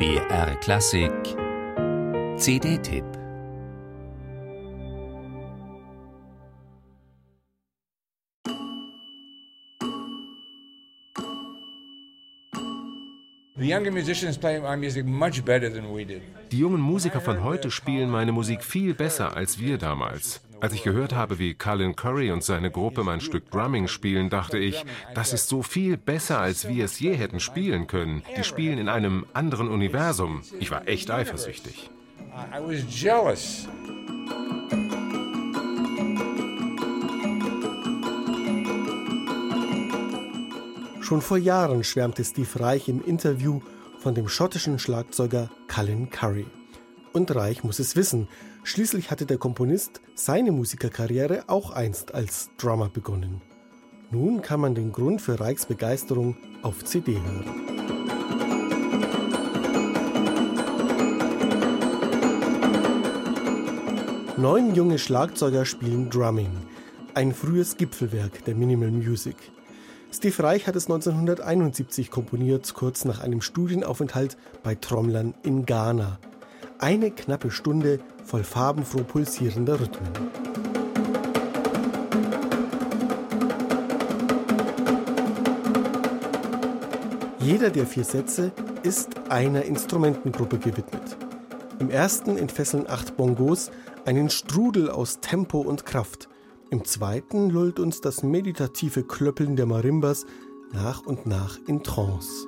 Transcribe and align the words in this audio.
BR 0.00 0.56
Klassik. 0.62 1.12
CD-Tipp 2.38 3.04
Die 16.50 16.58
jungen 16.58 16.80
Musiker 16.80 17.20
von 17.20 17.44
heute 17.44 17.70
spielen 17.70 18.08
meine 18.08 18.32
Musik 18.32 18.64
viel 18.64 18.94
besser 18.94 19.36
als 19.36 19.60
wir 19.60 19.76
damals. 19.76 20.40
Als 20.60 20.74
ich 20.74 20.82
gehört 20.82 21.14
habe, 21.14 21.38
wie 21.38 21.54
Colin 21.54 21.96
Curry 21.96 22.30
und 22.30 22.44
seine 22.44 22.70
Gruppe 22.70 23.02
mein 23.02 23.20
Stück 23.20 23.50
Drumming 23.50 23.88
spielen, 23.88 24.28
dachte 24.28 24.58
ich, 24.58 24.84
das 25.14 25.32
ist 25.32 25.48
so 25.48 25.62
viel 25.62 25.96
besser, 25.96 26.38
als 26.38 26.68
wir 26.68 26.84
es 26.84 27.00
je 27.00 27.14
hätten 27.14 27.40
spielen 27.40 27.86
können. 27.86 28.22
Die 28.36 28.44
spielen 28.44 28.78
in 28.78 28.88
einem 28.88 29.24
anderen 29.32 29.68
Universum. 29.68 30.42
Ich 30.58 30.70
war 30.70 30.86
echt 30.86 31.10
eifersüchtig. 31.10 31.90
I 32.52 32.60
was 32.60 32.84
jealous. 32.88 33.66
Schon 41.00 41.22
vor 41.22 41.38
Jahren 41.38 41.82
schwärmte 41.84 42.22
Steve 42.22 42.60
Reich 42.60 42.88
im 42.88 43.02
Interview 43.02 43.60
von 43.98 44.14
dem 44.14 44.28
schottischen 44.28 44.78
Schlagzeuger 44.78 45.48
Colin 45.68 46.10
Curry. 46.10 46.46
Und 47.12 47.34
Reich 47.34 47.64
muss 47.64 47.80
es 47.80 47.96
wissen, 47.96 48.28
schließlich 48.62 49.10
hatte 49.10 49.26
der 49.26 49.38
Komponist 49.38 50.00
seine 50.14 50.52
Musikerkarriere 50.52 51.44
auch 51.48 51.70
einst 51.72 52.14
als 52.14 52.50
Drummer 52.56 52.88
begonnen. 52.88 53.42
Nun 54.12 54.42
kann 54.42 54.60
man 54.60 54.74
den 54.74 54.92
Grund 54.92 55.20
für 55.20 55.38
Reichs 55.40 55.66
Begeisterung 55.66 56.36
auf 56.62 56.84
CD 56.84 57.14
hören. 57.14 57.70
Neun 64.36 64.74
junge 64.74 64.98
Schlagzeuger 64.98 65.64
spielen 65.64 66.08
Drumming, 66.08 66.50
ein 67.14 67.34
frühes 67.34 67.76
Gipfelwerk 67.76 68.44
der 68.46 68.54
Minimal 68.54 68.90
Music. 68.90 69.36
Steve 70.12 70.42
Reich 70.42 70.66
hat 70.66 70.76
es 70.76 70.86
1971 70.86 72.10
komponiert, 72.10 72.72
kurz 72.74 73.04
nach 73.04 73.20
einem 73.20 73.42
Studienaufenthalt 73.42 74.36
bei 74.62 74.74
Trommlern 74.74 75.34
in 75.42 75.66
Ghana. 75.66 76.18
Eine 76.80 77.10
knappe 77.10 77.50
Stunde 77.50 78.00
voll 78.24 78.42
farbenfroh 78.42 79.04
pulsierender 79.04 79.80
Rhythmen. 79.80 80.12
Jeder 87.38 87.70
der 87.70 87.86
vier 87.86 88.04
Sätze 88.04 88.52
ist 88.82 89.30
einer 89.30 89.62
Instrumentengruppe 89.62 90.58
gewidmet. 90.58 91.16
Im 91.78 91.90
ersten 91.90 92.36
entfesseln 92.36 92.86
acht 92.88 93.16
Bongos 93.16 93.70
einen 94.04 94.30
Strudel 94.30 94.90
aus 94.90 95.20
Tempo 95.20 95.60
und 95.60 95.86
Kraft– 95.86 96.28
im 96.72 96.84
zweiten 96.84 97.50
lullt 97.50 97.80
uns 97.80 98.00
das 98.00 98.22
meditative 98.22 99.02
Klöppeln 99.02 99.56
der 99.56 99.66
Marimbas 99.66 100.24
nach 100.72 101.04
und 101.04 101.26
nach 101.26 101.58
in 101.66 101.82
Trance. 101.82 102.46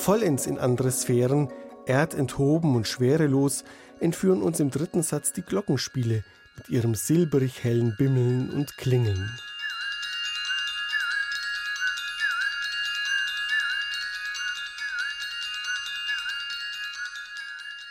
Vollends 0.00 0.46
in 0.46 0.58
andere 0.58 0.90
Sphären, 0.92 1.50
erdenthoben 1.84 2.74
und 2.74 2.88
schwerelos, 2.88 3.64
entführen 4.00 4.40
uns 4.40 4.58
im 4.58 4.70
dritten 4.70 5.02
Satz 5.02 5.34
die 5.34 5.42
Glockenspiele 5.42 6.24
mit 6.56 6.68
ihrem 6.70 6.94
silbrig 6.94 7.62
hellen 7.62 7.94
Bimmeln 7.98 8.48
und 8.48 8.78
Klingeln. 8.78 9.30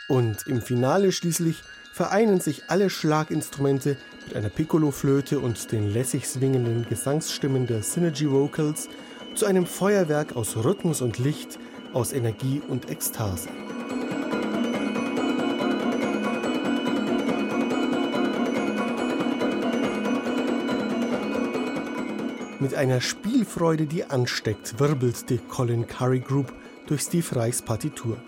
Und 0.08 0.48
im 0.48 0.62
Finale 0.62 1.12
schließlich 1.12 1.62
vereinen 1.92 2.40
sich 2.40 2.64
alle 2.66 2.90
Schlaginstrumente 2.90 3.96
mit 4.26 4.34
einer 4.34 4.48
Piccolo-Flöte 4.48 5.38
und 5.38 5.70
den 5.70 5.92
lässig 5.92 6.26
swingenden 6.26 6.88
Gesangsstimmen 6.88 7.68
der 7.68 7.84
Synergy 7.84 8.28
Vocals 8.28 8.88
zu 9.36 9.46
einem 9.46 9.64
Feuerwerk 9.64 10.34
aus 10.34 10.56
Rhythmus 10.56 11.02
und 11.02 11.18
Licht, 11.18 11.60
aus 11.92 12.12
Energie 12.12 12.62
und 12.68 12.90
Ekstase. 12.90 13.48
Mit 22.60 22.74
einer 22.74 23.00
Spielfreude, 23.00 23.86
die 23.86 24.04
ansteckt, 24.04 24.78
wirbelt 24.78 25.30
die 25.30 25.38
Colin 25.38 25.86
Curry 25.86 26.20
Group 26.20 26.52
durch 26.86 27.00
Steve 27.00 27.36
Reichs 27.36 27.62
Partitur. 27.62 28.18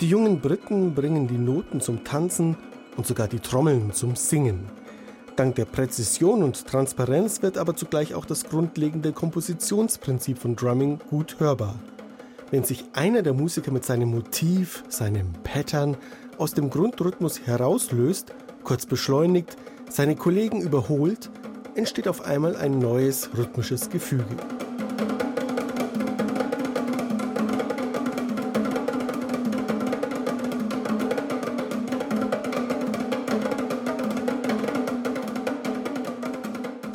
Die 0.00 0.08
jungen 0.08 0.40
Briten 0.40 0.94
bringen 0.94 1.26
die 1.26 1.38
Noten 1.38 1.80
zum 1.80 2.04
Tanzen 2.04 2.56
und 2.96 3.06
sogar 3.06 3.26
die 3.26 3.40
Trommeln 3.40 3.92
zum 3.92 4.14
Singen. 4.14 4.70
Dank 5.34 5.56
der 5.56 5.64
Präzision 5.64 6.44
und 6.44 6.66
Transparenz 6.66 7.42
wird 7.42 7.58
aber 7.58 7.74
zugleich 7.74 8.14
auch 8.14 8.24
das 8.24 8.44
grundlegende 8.48 9.12
Kompositionsprinzip 9.12 10.38
von 10.38 10.54
Drumming 10.54 11.00
gut 11.10 11.40
hörbar. 11.40 11.74
Wenn 12.50 12.64
sich 12.64 12.84
einer 12.94 13.20
der 13.20 13.34
Musiker 13.34 13.70
mit 13.70 13.84
seinem 13.84 14.08
Motiv, 14.08 14.82
seinem 14.88 15.34
Pattern 15.44 15.98
aus 16.38 16.54
dem 16.54 16.70
Grundrhythmus 16.70 17.46
herauslöst, 17.46 18.32
kurz 18.64 18.86
beschleunigt, 18.86 19.56
seine 19.90 20.16
Kollegen 20.16 20.62
überholt, 20.62 21.28
entsteht 21.74 22.08
auf 22.08 22.24
einmal 22.24 22.56
ein 22.56 22.78
neues 22.78 23.28
rhythmisches 23.36 23.90
Gefüge. 23.90 24.24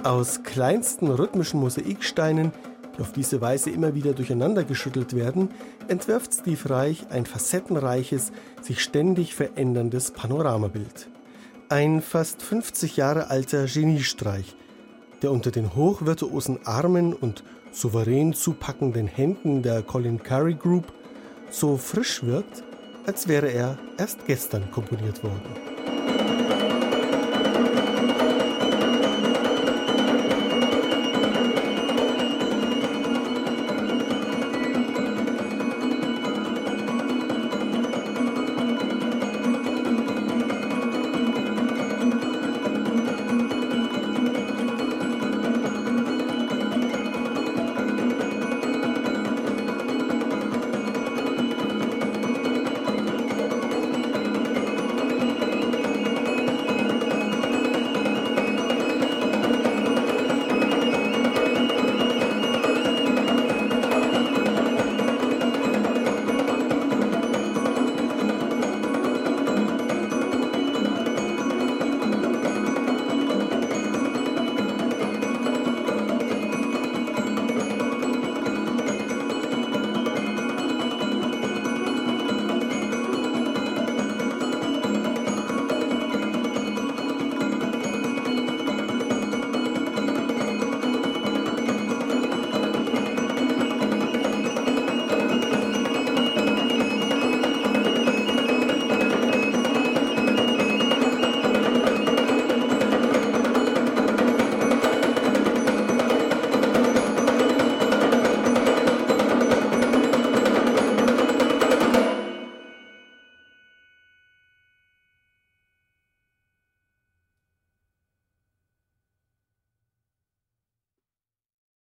Aus 0.03 0.41
kleinsten 0.41 1.09
rhythmischen 1.09 1.59
Mosaiksteinen, 1.59 2.51
die 2.95 3.01
auf 3.01 3.11
diese 3.11 3.41
Weise 3.41 3.69
immer 3.69 3.95
wieder 3.95 4.13
durcheinander 4.13 4.63
geschüttelt 4.63 5.15
werden, 5.15 5.49
entwirft 5.87 6.33
Steve 6.33 6.69
Reich 6.69 7.05
ein 7.09 7.25
facettenreiches, 7.25 8.31
sich 8.61 8.81
ständig 8.81 9.35
veränderndes 9.35 10.11
Panoramabild. 10.11 11.07
Ein 11.69 12.01
fast 12.01 12.41
50 12.41 12.97
Jahre 12.97 13.29
alter 13.29 13.65
Geniestreich, 13.65 14.55
der 15.21 15.31
unter 15.31 15.51
den 15.51 15.75
hochvirtuosen 15.75 16.65
Armen 16.65 17.13
und 17.13 17.43
souverän 17.71 18.33
zupackenden 18.33 19.07
Händen 19.07 19.63
der 19.63 19.81
Colin 19.81 20.21
Curry 20.21 20.53
Group 20.53 20.93
so 21.49 21.77
frisch 21.77 22.23
wirkt, 22.23 22.63
als 23.05 23.27
wäre 23.27 23.51
er 23.51 23.77
erst 23.97 24.25
gestern 24.27 24.69
komponiert 24.71 25.23
worden. 25.23 25.72